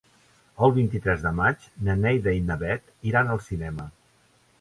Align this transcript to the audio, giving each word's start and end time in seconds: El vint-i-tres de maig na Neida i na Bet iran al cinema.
El 0.67 0.71
vint-i-tres 0.77 1.19
de 1.25 1.33
maig 1.39 1.67
na 1.89 1.95
Neida 2.05 2.33
i 2.37 2.39
na 2.47 2.57
Bet 2.63 2.89
iran 3.11 3.31
al 3.35 3.43
cinema. 3.49 3.87